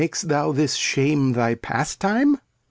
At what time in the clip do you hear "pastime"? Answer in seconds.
1.53-2.39